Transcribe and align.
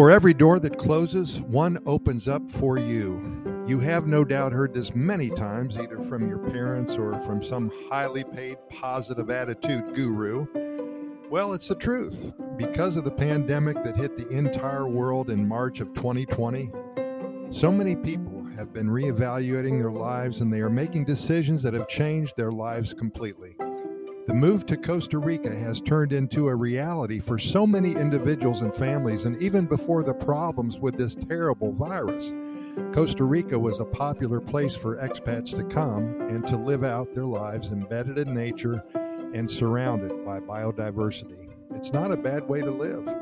For 0.00 0.10
every 0.10 0.32
door 0.32 0.58
that 0.60 0.78
closes, 0.78 1.42
one 1.42 1.78
opens 1.84 2.26
up 2.26 2.50
for 2.52 2.78
you. 2.78 3.20
You 3.66 3.80
have 3.80 4.06
no 4.06 4.24
doubt 4.24 4.50
heard 4.50 4.72
this 4.72 4.94
many 4.94 5.28
times, 5.28 5.76
either 5.76 6.02
from 6.04 6.26
your 6.26 6.38
parents 6.38 6.94
or 6.94 7.20
from 7.20 7.44
some 7.44 7.70
highly 7.90 8.24
paid 8.24 8.56
positive 8.70 9.28
attitude 9.28 9.94
guru. 9.94 10.46
Well, 11.28 11.52
it's 11.52 11.68
the 11.68 11.74
truth. 11.74 12.32
Because 12.56 12.96
of 12.96 13.04
the 13.04 13.10
pandemic 13.10 13.84
that 13.84 13.94
hit 13.94 14.16
the 14.16 14.26
entire 14.30 14.88
world 14.88 15.28
in 15.28 15.46
March 15.46 15.80
of 15.80 15.92
2020, 15.92 16.70
so 17.50 17.70
many 17.70 17.94
people 17.94 18.42
have 18.56 18.72
been 18.72 18.88
reevaluating 18.88 19.78
their 19.78 19.90
lives 19.90 20.40
and 20.40 20.50
they 20.50 20.60
are 20.60 20.70
making 20.70 21.04
decisions 21.04 21.62
that 21.62 21.74
have 21.74 21.88
changed 21.88 22.38
their 22.38 22.52
lives 22.52 22.94
completely. 22.94 23.54
The 24.30 24.36
move 24.36 24.64
to 24.66 24.76
Costa 24.76 25.18
Rica 25.18 25.52
has 25.52 25.80
turned 25.80 26.12
into 26.12 26.46
a 26.46 26.54
reality 26.54 27.18
for 27.18 27.36
so 27.36 27.66
many 27.66 27.96
individuals 27.96 28.60
and 28.60 28.72
families, 28.72 29.24
and 29.24 29.42
even 29.42 29.66
before 29.66 30.04
the 30.04 30.14
problems 30.14 30.78
with 30.78 30.96
this 30.96 31.16
terrible 31.16 31.72
virus, 31.72 32.32
Costa 32.94 33.24
Rica 33.24 33.58
was 33.58 33.80
a 33.80 33.84
popular 33.84 34.40
place 34.40 34.76
for 34.76 34.98
expats 34.98 35.50
to 35.56 35.64
come 35.64 36.20
and 36.30 36.46
to 36.46 36.56
live 36.56 36.84
out 36.84 37.12
their 37.12 37.24
lives 37.24 37.72
embedded 37.72 38.18
in 38.18 38.32
nature 38.32 38.84
and 39.34 39.50
surrounded 39.50 40.24
by 40.24 40.38
biodiversity. 40.38 41.48
It's 41.74 41.92
not 41.92 42.12
a 42.12 42.16
bad 42.16 42.48
way 42.48 42.60
to 42.60 42.70
live. 42.70 43.12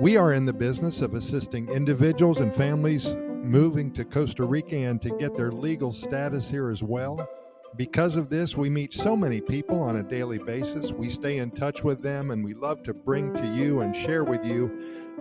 We 0.00 0.16
are 0.16 0.34
in 0.34 0.44
the 0.44 0.52
business 0.52 1.00
of 1.00 1.14
assisting 1.14 1.68
individuals 1.68 2.38
and 2.38 2.54
families 2.54 3.08
moving 3.42 3.90
to 3.94 4.04
Costa 4.04 4.44
Rica 4.44 4.76
and 4.76 5.02
to 5.02 5.10
get 5.18 5.34
their 5.34 5.50
legal 5.50 5.92
status 5.92 6.48
here 6.48 6.70
as 6.70 6.80
well. 6.80 7.28
Because 7.76 8.16
of 8.16 8.28
this, 8.28 8.56
we 8.56 8.70
meet 8.70 8.92
so 8.92 9.16
many 9.16 9.40
people 9.40 9.80
on 9.80 9.96
a 9.96 10.02
daily 10.02 10.38
basis. 10.38 10.90
We 10.90 11.08
stay 11.08 11.38
in 11.38 11.50
touch 11.50 11.84
with 11.84 12.02
them 12.02 12.30
and 12.30 12.44
we 12.44 12.54
love 12.54 12.82
to 12.84 12.94
bring 12.94 13.32
to 13.34 13.46
you 13.46 13.80
and 13.80 13.94
share 13.94 14.24
with 14.24 14.44
you 14.44 14.70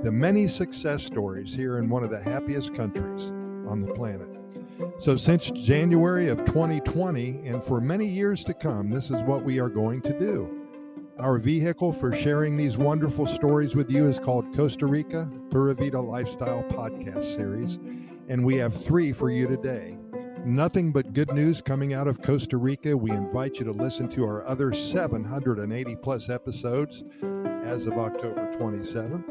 the 0.04 0.12
many 0.12 0.48
success 0.48 1.04
stories 1.04 1.54
here 1.54 1.78
in 1.78 1.90
one 1.90 2.04
of 2.04 2.10
the 2.10 2.22
happiest 2.22 2.74
countries 2.74 3.32
on 3.68 3.82
the 3.82 3.94
planet. 3.94 4.28
So, 5.00 5.18
since 5.18 5.50
January 5.52 6.30
of 6.30 6.46
2020 6.46 7.48
and 7.48 7.64
for 7.64 7.82
many 7.82 8.06
years 8.06 8.44
to 8.46 8.54
come, 8.54 8.90
this 8.90 9.10
is 9.10 9.22
what 9.22 9.44
we 9.44 9.60
are 9.60 9.70
going 9.70 10.02
to 10.02 10.18
do. 10.18 10.68
Our 11.20 11.40
vehicle 11.40 11.92
for 11.92 12.14
sharing 12.14 12.58
these 12.58 12.78
wonderful 12.78 13.26
stories 13.26 13.76
with 13.76 13.90
you 13.90 14.08
is 14.08 14.20
called 14.20 14.56
Costa 14.56 14.86
Rica 14.86 15.32
Pura 15.50 15.74
Vida 15.74 16.00
Lifestyle 16.00 16.64
Podcast 16.70 17.36
Series, 17.36 17.80
and 18.30 18.46
we 18.46 18.56
have 18.58 18.76
three 18.76 19.12
for 19.12 19.32
you 19.32 19.48
today. 19.48 19.98
Nothing 20.48 20.92
but 20.94 21.12
good 21.12 21.34
news 21.34 21.62
coming 21.62 21.94
out 21.94 22.08
of 22.08 22.22
Costa 22.22 22.56
Rica. 22.56 22.96
We 22.96 23.12
invite 23.12 23.60
you 23.60 23.66
to 23.66 23.74
listen 23.74 24.08
to 24.12 24.24
our 24.24 24.48
other 24.48 24.72
780 24.74 25.98
plus 25.98 26.30
episodes 26.30 27.04
as 27.66 27.86
of 27.86 27.98
October 27.98 28.56
27th, 28.58 29.26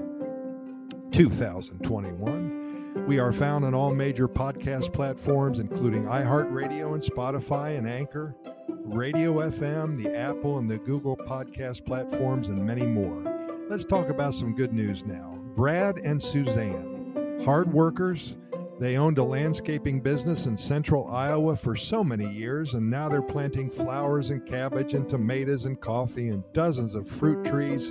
2021. 1.12 3.06
We 3.06 3.18
are 3.18 3.32
found 3.32 3.64
on 3.64 3.72
all 3.72 3.94
major 3.94 4.28
podcast 4.28 4.92
platforms, 4.92 5.58
including 5.58 6.04
iHeartRadio 6.04 6.92
and 6.92 7.02
Spotify 7.02 7.78
and 7.78 7.88
Anchor, 7.88 8.36
Radio 8.68 9.36
FM, 9.48 9.96
the 9.96 10.14
Apple 10.14 10.58
and 10.58 10.68
the 10.68 10.76
Google 10.76 11.16
podcast 11.16 11.86
platforms, 11.86 12.48
and 12.48 12.62
many 12.62 12.84
more. 12.84 13.22
Let's 13.70 13.86
talk 13.86 14.10
about 14.10 14.34
some 14.34 14.54
good 14.54 14.74
news 14.74 15.06
now. 15.06 15.38
Brad 15.56 15.96
and 15.96 16.22
Suzanne, 16.22 17.40
hard 17.42 17.72
workers 17.72 18.36
they 18.78 18.98
owned 18.98 19.16
a 19.16 19.24
landscaping 19.24 20.00
business 20.00 20.44
in 20.44 20.56
central 20.56 21.08
Iowa 21.08 21.56
for 21.56 21.76
so 21.76 22.04
many 22.04 22.28
years, 22.28 22.74
and 22.74 22.90
now 22.90 23.08
they're 23.08 23.22
planting 23.22 23.70
flowers 23.70 24.30
and 24.30 24.44
cabbage 24.44 24.92
and 24.92 25.08
tomatoes 25.08 25.64
and 25.64 25.80
coffee 25.80 26.28
and 26.28 26.44
dozens 26.52 26.94
of 26.94 27.08
fruit 27.08 27.44
trees 27.44 27.90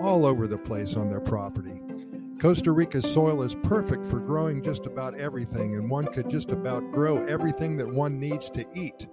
all 0.00 0.24
over 0.24 0.46
the 0.46 0.58
place 0.58 0.94
on 0.94 1.08
their 1.08 1.20
property. 1.20 1.80
Costa 2.40 2.72
Rica's 2.72 3.10
soil 3.10 3.42
is 3.42 3.56
perfect 3.62 4.06
for 4.06 4.18
growing 4.18 4.62
just 4.62 4.86
about 4.86 5.18
everything, 5.18 5.74
and 5.76 5.90
one 5.90 6.06
could 6.06 6.28
just 6.28 6.50
about 6.50 6.92
grow 6.92 7.22
everything 7.24 7.76
that 7.76 7.88
one 7.88 8.18
needs 8.18 8.50
to 8.50 8.64
eat. 8.74 9.06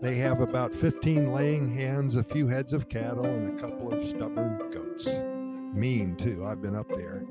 They 0.00 0.16
have 0.16 0.40
about 0.40 0.74
15 0.74 1.32
laying 1.32 1.74
hens, 1.74 2.16
a 2.16 2.24
few 2.24 2.46
heads 2.46 2.72
of 2.72 2.88
cattle, 2.88 3.24
and 3.24 3.58
a 3.58 3.62
couple 3.62 3.92
of 3.92 4.06
stubborn 4.06 4.70
goats. 4.70 5.06
Mean, 5.74 6.16
too. 6.16 6.44
I've 6.46 6.60
been 6.60 6.76
up 6.76 6.88
there. 6.88 7.24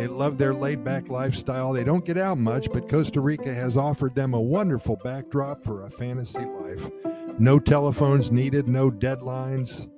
They 0.00 0.06
love 0.06 0.38
their 0.38 0.54
laid 0.54 0.82
back 0.82 1.10
lifestyle. 1.10 1.74
They 1.74 1.84
don't 1.84 2.06
get 2.06 2.16
out 2.16 2.38
much, 2.38 2.72
but 2.72 2.88
Costa 2.88 3.20
Rica 3.20 3.52
has 3.52 3.76
offered 3.76 4.14
them 4.14 4.32
a 4.32 4.40
wonderful 4.40 4.96
backdrop 4.96 5.62
for 5.62 5.82
a 5.82 5.90
fantasy 5.90 6.38
life. 6.38 6.90
No 7.38 7.58
telephones 7.58 8.30
needed, 8.30 8.66
no 8.66 8.90
deadlines. 8.90 9.90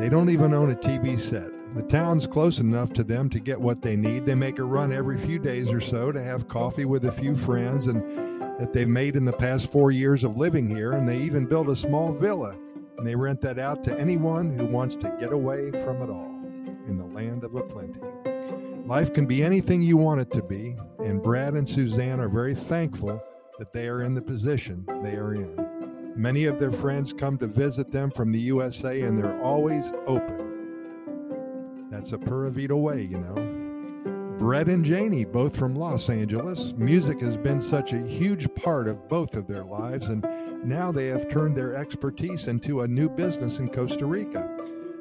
They 0.00 0.08
don't 0.08 0.28
even 0.28 0.52
own 0.52 0.72
a 0.72 0.74
TV 0.74 1.20
set. 1.20 1.52
The 1.76 1.84
town's 1.84 2.26
close 2.26 2.58
enough 2.58 2.92
to 2.94 3.04
them 3.04 3.30
to 3.30 3.38
get 3.38 3.60
what 3.60 3.80
they 3.80 3.94
need. 3.94 4.26
They 4.26 4.34
make 4.34 4.58
a 4.58 4.64
run 4.64 4.92
every 4.92 5.18
few 5.18 5.38
days 5.38 5.70
or 5.70 5.80
so 5.80 6.10
to 6.10 6.20
have 6.20 6.48
coffee 6.48 6.84
with 6.84 7.04
a 7.04 7.12
few 7.12 7.36
friends 7.36 7.86
and 7.86 8.02
that 8.58 8.72
they've 8.72 8.88
made 8.88 9.14
in 9.14 9.24
the 9.24 9.32
past 9.32 9.70
four 9.70 9.92
years 9.92 10.24
of 10.24 10.36
living 10.36 10.68
here, 10.68 10.94
and 10.94 11.08
they 11.08 11.18
even 11.18 11.46
build 11.46 11.68
a 11.68 11.76
small 11.76 12.12
villa 12.12 12.58
and 12.98 13.06
they 13.06 13.14
rent 13.14 13.40
that 13.42 13.60
out 13.60 13.84
to 13.84 13.96
anyone 14.00 14.50
who 14.58 14.66
wants 14.66 14.96
to 14.96 15.16
get 15.20 15.32
away 15.32 15.70
from 15.84 16.02
it 16.02 16.10
all 16.10 16.40
in 16.88 16.96
the 16.98 17.06
land 17.06 17.44
of 17.44 17.54
aplenty. 17.54 18.00
Life 18.86 19.14
can 19.14 19.26
be 19.26 19.44
anything 19.44 19.80
you 19.80 19.96
want 19.96 20.20
it 20.20 20.32
to 20.32 20.42
be, 20.42 20.76
and 20.98 21.22
Brad 21.22 21.54
and 21.54 21.68
Suzanne 21.68 22.18
are 22.18 22.28
very 22.28 22.54
thankful 22.54 23.22
that 23.58 23.72
they 23.72 23.86
are 23.86 24.02
in 24.02 24.12
the 24.12 24.20
position 24.20 24.84
they 25.04 25.14
are 25.14 25.34
in. 25.34 26.12
Many 26.16 26.46
of 26.46 26.58
their 26.58 26.72
friends 26.72 27.12
come 27.12 27.38
to 27.38 27.46
visit 27.46 27.92
them 27.92 28.10
from 28.10 28.32
the 28.32 28.40
USA, 28.40 29.02
and 29.02 29.16
they're 29.16 29.40
always 29.40 29.92
open. 30.06 31.88
That's 31.90 32.12
a 32.12 32.18
Pura 32.18 32.50
Vida 32.50 32.76
way, 32.76 33.02
you 33.02 33.18
know. 33.18 34.36
Brett 34.38 34.66
and 34.66 34.84
Janie, 34.84 35.24
both 35.24 35.56
from 35.56 35.76
Los 35.76 36.10
Angeles, 36.10 36.72
music 36.76 37.20
has 37.20 37.36
been 37.36 37.60
such 37.60 37.92
a 37.92 37.98
huge 37.98 38.52
part 38.56 38.88
of 38.88 39.08
both 39.08 39.36
of 39.36 39.46
their 39.46 39.62
lives, 39.62 40.08
and 40.08 40.26
now 40.64 40.90
they 40.90 41.06
have 41.06 41.28
turned 41.28 41.56
their 41.56 41.76
expertise 41.76 42.48
into 42.48 42.80
a 42.80 42.88
new 42.88 43.08
business 43.08 43.60
in 43.60 43.68
Costa 43.68 44.06
Rica. 44.06 44.50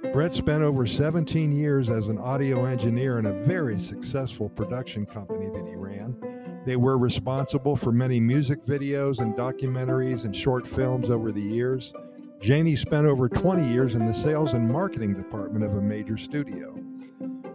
Brett 0.10 0.34
spent 0.34 0.62
over 0.62 0.86
17 0.86 1.54
years 1.54 1.90
as 1.90 2.08
an 2.08 2.18
audio 2.18 2.66
engineer 2.66 3.18
in 3.18 3.28
a 3.28 3.44
very 3.44 3.80
successful 3.80 4.50
production 4.50 5.06
company 5.06 5.48
that 5.50 5.66
he 5.66 5.76
ran. 5.76 6.18
They 6.66 6.76
were 6.76 6.98
responsible 6.98 7.78
for 7.78 7.94
many 7.94 8.20
music 8.20 8.66
videos 8.66 9.20
and 9.20 9.36
documentaries 9.36 10.26
and 10.26 10.36
short 10.36 10.68
films 10.68 11.10
over 11.10 11.32
the 11.32 11.42
years. 11.42 11.94
Janie 12.42 12.76
spent 12.76 13.08
over 13.08 13.30
20 13.30 13.72
years 13.72 13.96
in 13.96 14.06
the 14.06 14.14
sales 14.14 14.52
and 14.54 14.70
marketing 14.70 15.14
department 15.14 15.64
of 15.64 15.78
a 15.78 15.82
major 15.82 16.18
studio. 16.18 16.72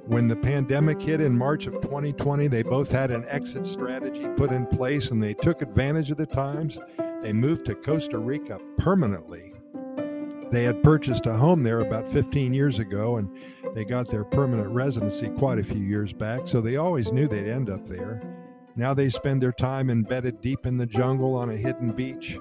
When 0.07 0.27
the 0.27 0.37
pandemic 0.37 1.03
hit 1.03 1.21
in 1.21 1.37
March 1.37 1.67
of 1.67 1.75
2020, 1.83 2.47
they 2.47 2.63
both 2.63 2.91
had 2.91 3.11
an 3.11 3.27
exit 3.29 3.67
strategy 3.67 4.27
put 4.37 4.53
in 4.53 4.67
place 4.67 5.11
and 5.11 5.23
they 5.23 5.35
took 5.35 5.61
advantage 5.61 6.11
of 6.11 6.17
the 6.17 6.27
times. 6.27 6.79
They 7.23 7.35
moved 7.35 7.67
to 7.67 7.75
Costa 7.75 8.19
Rica 8.19 8.61
permanently 8.79 9.56
they 10.57 10.65
had 10.65 10.83
purchased 10.83 11.27
a 11.27 11.35
home 11.35 11.63
there 11.63 11.81
about 11.81 12.09
15 12.09 12.55
years 12.55 12.79
ago 12.79 13.19
and 13.19 13.29
they 13.75 13.85
got 13.85 14.11
their 14.11 14.25
permanent 14.25 14.71
residency 14.71 15.29
quite 15.37 15.59
a 15.59 15.63
few 15.63 15.83
years 15.83 16.15
back, 16.15 16.49
so 16.49 16.63
they 16.63 16.77
always 16.77 17.13
knew 17.13 17.29
they'd 17.29 17.47
end 17.47 17.69
up 17.69 17.87
there. 17.87 18.23
Now 18.75 18.95
they 18.95 19.11
spend 19.11 19.43
their 19.43 19.53
time 19.53 19.91
embedded 19.91 20.41
deep 20.41 20.65
in 20.65 20.79
the 20.79 20.87
jungle 20.87 21.35
on 21.35 21.51
a 21.51 21.57
hidden 21.57 21.93
beach. 21.93 22.39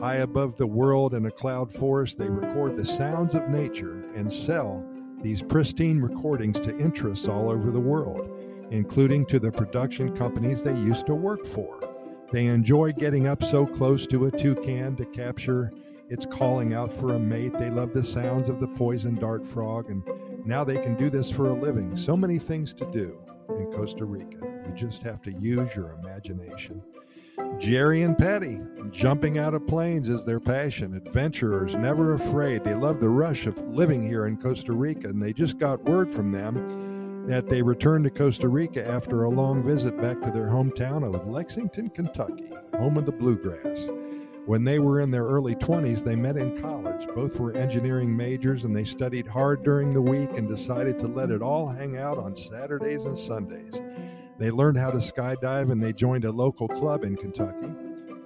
High 0.00 0.16
above 0.16 0.56
the 0.56 0.66
world 0.66 1.12
in 1.12 1.26
a 1.26 1.30
cloud 1.30 1.70
forest, 1.70 2.16
they 2.16 2.30
record 2.30 2.74
the 2.74 2.86
sounds 2.86 3.34
of 3.34 3.50
nature 3.50 4.02
and 4.16 4.32
sell 4.32 4.82
these 5.20 5.42
pristine 5.42 6.00
recordings 6.00 6.58
to 6.60 6.78
interests 6.78 7.28
all 7.28 7.50
over 7.50 7.70
the 7.70 7.78
world, 7.78 8.30
including 8.70 9.26
to 9.26 9.38
the 9.38 9.52
production 9.52 10.16
companies 10.16 10.64
they 10.64 10.72
used 10.72 11.04
to 11.04 11.14
work 11.14 11.44
for. 11.44 11.86
They 12.32 12.46
enjoy 12.46 12.92
getting 12.92 13.26
up 13.26 13.44
so 13.44 13.66
close 13.66 14.06
to 14.06 14.24
a 14.24 14.30
toucan 14.30 14.96
to 14.96 15.04
capture 15.04 15.70
it's 16.10 16.26
calling 16.26 16.74
out 16.74 16.92
for 16.92 17.14
a 17.14 17.18
mate. 17.18 17.52
They 17.58 17.70
love 17.70 17.92
the 17.92 18.02
sounds 18.02 18.48
of 18.48 18.60
the 18.60 18.68
poison 18.68 19.14
dart 19.14 19.46
frog, 19.46 19.90
and 19.90 20.02
now 20.44 20.64
they 20.64 20.78
can 20.78 20.96
do 20.96 21.10
this 21.10 21.30
for 21.30 21.48
a 21.48 21.54
living. 21.54 21.96
So 21.96 22.16
many 22.16 22.38
things 22.38 22.72
to 22.74 22.90
do 22.90 23.18
in 23.50 23.72
Costa 23.72 24.04
Rica. 24.04 24.38
You 24.66 24.72
just 24.74 25.02
have 25.02 25.22
to 25.22 25.32
use 25.32 25.74
your 25.74 25.92
imagination. 26.02 26.82
Jerry 27.58 28.02
and 28.02 28.16
Patty, 28.16 28.60
jumping 28.90 29.38
out 29.38 29.54
of 29.54 29.66
planes 29.66 30.08
is 30.08 30.24
their 30.24 30.40
passion. 30.40 30.94
Adventurers, 30.94 31.74
never 31.74 32.14
afraid. 32.14 32.64
They 32.64 32.74
love 32.74 33.00
the 33.00 33.08
rush 33.08 33.46
of 33.46 33.58
living 33.58 34.06
here 34.06 34.26
in 34.26 34.36
Costa 34.36 34.72
Rica, 34.72 35.08
and 35.08 35.22
they 35.22 35.32
just 35.32 35.58
got 35.58 35.84
word 35.84 36.10
from 36.10 36.32
them 36.32 37.26
that 37.28 37.48
they 37.48 37.60
returned 37.60 38.04
to 38.04 38.10
Costa 38.10 38.48
Rica 38.48 38.86
after 38.88 39.24
a 39.24 39.28
long 39.28 39.62
visit 39.62 40.00
back 40.00 40.20
to 40.22 40.30
their 40.30 40.46
hometown 40.46 41.04
of 41.04 41.28
Lexington, 41.28 41.90
Kentucky, 41.90 42.50
home 42.76 42.96
of 42.96 43.06
the 43.06 43.12
bluegrass. 43.12 43.88
When 44.48 44.64
they 44.64 44.78
were 44.78 45.00
in 45.00 45.10
their 45.10 45.26
early 45.26 45.54
20s, 45.56 46.02
they 46.02 46.16
met 46.16 46.38
in 46.38 46.58
college. 46.58 47.06
Both 47.14 47.38
were 47.38 47.52
engineering 47.52 48.16
majors 48.16 48.64
and 48.64 48.74
they 48.74 48.82
studied 48.82 49.28
hard 49.28 49.62
during 49.62 49.92
the 49.92 50.00
week 50.00 50.30
and 50.38 50.48
decided 50.48 50.98
to 51.00 51.06
let 51.06 51.30
it 51.30 51.42
all 51.42 51.68
hang 51.68 51.98
out 51.98 52.16
on 52.16 52.34
Saturdays 52.34 53.04
and 53.04 53.18
Sundays. 53.18 53.78
They 54.38 54.50
learned 54.50 54.78
how 54.78 54.90
to 54.90 55.00
skydive 55.00 55.70
and 55.70 55.82
they 55.82 55.92
joined 55.92 56.24
a 56.24 56.32
local 56.32 56.66
club 56.66 57.04
in 57.04 57.14
Kentucky. 57.14 57.70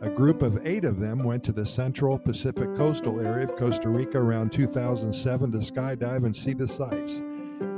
A 0.01 0.11
group 0.11 0.43
of 0.43 0.65
eight 0.65 0.85
of 0.85 1.01
them 1.01 1.25
went 1.25 1.43
to 1.43 1.53
the 1.53 1.67
central 1.67 2.21
Pacific 2.21 2.73
coastal 2.77 3.19
area 3.19 3.47
of 3.47 3.57
Costa 3.57 3.89
Rica 3.89 4.19
around 4.19 4.53
2007 4.53 5.51
to 5.51 5.59
skydive 5.59 6.25
and 6.25 6.37
see 6.37 6.55
the 6.55 6.69
sights. 6.69 7.21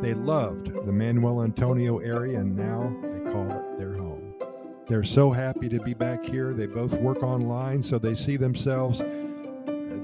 They 0.02 0.12
loved 0.12 0.66
the 0.84 0.92
Manuel 0.92 1.44
Antonio 1.44 1.96
area 2.00 2.40
and 2.40 2.54
now 2.54 2.94
they 3.00 3.20
call 3.32 3.50
it 3.50 3.78
their 3.78 3.94
home. 3.94 4.13
They're 4.86 5.04
so 5.04 5.30
happy 5.30 5.68
to 5.70 5.80
be 5.80 5.94
back 5.94 6.24
here. 6.24 6.52
They 6.52 6.66
both 6.66 6.92
work 6.94 7.22
online, 7.22 7.82
so 7.82 7.98
they 7.98 8.14
see 8.14 8.36
themselves 8.36 9.02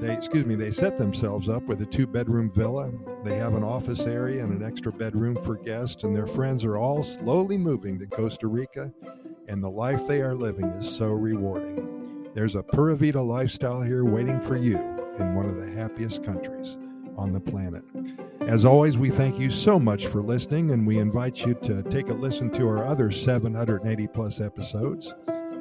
they 0.01 0.15
excuse 0.15 0.47
me 0.47 0.55
they 0.55 0.71
set 0.71 0.97
themselves 0.97 1.51
up 1.51 1.63
with 1.65 1.83
a 1.83 1.87
two 1.87 2.07
bedroom 2.07 2.51
villa. 2.51 2.91
They 3.23 3.37
have 3.37 3.53
an 3.53 3.63
office 3.63 4.07
area 4.07 4.43
and 4.43 4.51
an 4.51 4.67
extra 4.67 4.91
bedroom 4.91 5.37
for 5.43 5.57
guests 5.57 6.05
and 6.05 6.17
their 6.17 6.27
friends 6.27 6.65
are 6.65 6.79
all 6.79 7.03
slowly 7.03 7.59
moving 7.59 7.99
to 7.99 8.07
costa 8.07 8.47
rica 8.47 8.91
and 9.49 9.63
the 9.63 9.71
life 9.71 10.07
they 10.07 10.23
are 10.23 10.35
living 10.35 10.65
is 10.65 10.97
so 10.97 11.09
rewarding. 11.09 12.31
There's 12.35 12.55
a 12.55 12.63
pura 12.63 12.97
vida 12.97 13.21
lifestyle 13.21 13.83
here 13.83 14.07
waiting 14.07 14.41
for 14.41 14.57
you 14.57 14.79
in 15.19 15.35
one 15.35 15.45
of 15.45 15.61
the 15.61 15.71
happiest 15.71 16.25
countries 16.25 16.79
on 17.19 17.35
the 17.35 17.41
planet 17.41 17.85
as 18.43 18.65
always 18.65 18.99
we 18.99 19.11
thank 19.11 19.39
you 19.39 19.51
so 19.51 19.79
much 19.79 20.07
for 20.07 20.23
listening 20.23 20.71
and 20.71 20.87
we 20.87 20.99
invite 20.99 21.45
you 21.45 21.55
to 21.55 21.83
take 21.85 22.09
a 22.09 22.15
listen 22.15 22.51
to 22.51 22.67
our 22.67 22.85
other 22.85 23.11
780 23.11 24.07
plus 24.09 24.41
episodes 24.41 25.13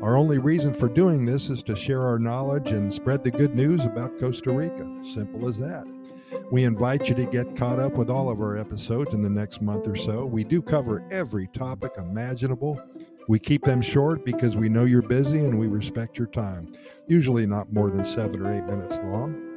our 0.02 0.16
only 0.16 0.38
reason 0.38 0.74
for 0.74 0.88
doing 0.88 1.26
this 1.26 1.50
is 1.50 1.62
to 1.64 1.76
share 1.76 2.04
our 2.04 2.18
knowledge 2.18 2.72
and 2.72 2.94
spread 2.94 3.22
the 3.22 3.32
good 3.32 3.54
news 3.54 3.84
about 3.84 4.18
Costa 4.18 4.50
Rica. 4.50 4.90
Simple 5.04 5.46
as 5.50 5.60
that. 5.60 5.86
We 6.52 6.64
invite 6.64 7.10
you 7.10 7.16
to 7.16 7.26
get 7.26 7.58
caught 7.58 7.80
up 7.80 7.94
with 7.94 8.10
all 8.10 8.30
of 8.30 8.40
our 8.40 8.58
episodes 8.58 9.14
in 9.14 9.22
the 9.22 9.30
next 9.30 9.62
month 9.62 9.88
or 9.90 9.98
so. 9.98 10.26
We 10.26 10.46
do 10.46 10.62
cover 10.62 11.04
every 11.12 11.48
topic 11.48 11.92
imaginable. 11.98 12.82
We 13.28 13.40
keep 13.40 13.66
them 13.66 13.82
short 13.82 14.24
because 14.24 14.56
we 14.56 14.70
know 14.70 14.86
you're 14.86 15.02
busy 15.02 15.40
and 15.40 15.60
we 15.60 15.68
respect 15.68 16.18
your 16.18 16.28
time, 16.28 16.74
usually 17.08 17.46
not 17.46 17.74
more 17.74 17.92
than 17.92 18.06
seven 18.06 18.42
or 18.42 18.56
eight 18.56 18.66
minutes 18.66 18.98
long. 19.04 19.49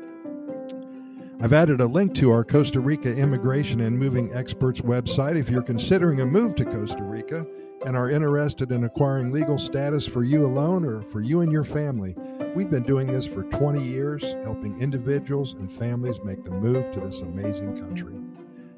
I've 1.42 1.52
added 1.52 1.80
a 1.80 1.86
link 1.86 2.14
to 2.14 2.30
our 2.30 2.44
Costa 2.44 2.78
Rica 2.78 3.12
Immigration 3.12 3.80
and 3.80 3.98
Moving 3.98 4.32
Experts 4.32 4.80
website 4.80 5.36
if 5.36 5.50
you're 5.50 5.60
considering 5.60 6.20
a 6.20 6.24
move 6.24 6.54
to 6.54 6.64
Costa 6.64 7.02
Rica 7.02 7.44
and 7.84 7.96
are 7.96 8.08
interested 8.08 8.70
in 8.70 8.84
acquiring 8.84 9.32
legal 9.32 9.58
status 9.58 10.06
for 10.06 10.22
you 10.22 10.46
alone 10.46 10.84
or 10.84 11.02
for 11.02 11.20
you 11.20 11.40
and 11.40 11.50
your 11.50 11.64
family. 11.64 12.14
We've 12.54 12.70
been 12.70 12.84
doing 12.84 13.08
this 13.08 13.26
for 13.26 13.42
20 13.42 13.82
years, 13.82 14.22
helping 14.44 14.80
individuals 14.80 15.54
and 15.54 15.70
families 15.72 16.20
make 16.22 16.44
the 16.44 16.52
move 16.52 16.92
to 16.92 17.00
this 17.00 17.22
amazing 17.22 17.76
country. 17.80 18.14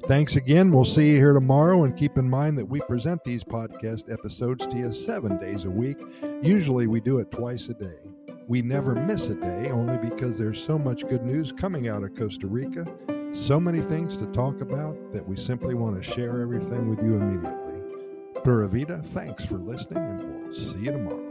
Thanks 0.07 0.35
again. 0.35 0.71
We'll 0.71 0.85
see 0.85 1.11
you 1.11 1.17
here 1.17 1.33
tomorrow. 1.33 1.83
And 1.83 1.95
keep 1.95 2.17
in 2.17 2.27
mind 2.27 2.57
that 2.57 2.65
we 2.65 2.79
present 2.81 3.23
these 3.23 3.43
podcast 3.43 4.11
episodes 4.11 4.65
to 4.65 4.75
you 4.75 4.91
seven 4.91 5.37
days 5.37 5.65
a 5.65 5.69
week. 5.69 5.97
Usually 6.41 6.87
we 6.87 6.99
do 6.99 7.19
it 7.19 7.29
twice 7.29 7.69
a 7.69 7.75
day. 7.75 7.99
We 8.47 8.61
never 8.61 8.93
miss 8.93 9.29
a 9.29 9.35
day 9.35 9.71
only 9.71 9.97
because 9.97 10.37
there's 10.37 10.63
so 10.63 10.77
much 10.77 11.07
good 11.07 11.23
news 11.23 11.51
coming 11.51 11.87
out 11.87 12.03
of 12.03 12.15
Costa 12.15 12.45
Rica, 12.45 12.85
so 13.33 13.59
many 13.59 13.81
things 13.81 14.15
to 14.17 14.27
talk 14.27 14.61
about 14.61 15.11
that 15.13 15.27
we 15.27 15.35
simply 15.35 15.73
want 15.73 15.95
to 15.95 16.03
share 16.03 16.41
everything 16.41 16.87
with 16.87 17.03
you 17.03 17.15
immediately. 17.15 17.81
Pura 18.43 18.67
Vida, 18.67 19.01
thanks 19.13 19.43
for 19.43 19.57
listening, 19.57 19.97
and 19.97 20.43
we'll 20.43 20.53
see 20.53 20.77
you 20.77 20.91
tomorrow. 20.91 21.24